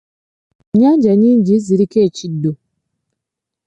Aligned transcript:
Ennyanja 0.69 1.13
nnyingi 1.15 1.55
ziriko 1.65 1.97
ekiddo. 2.07 2.51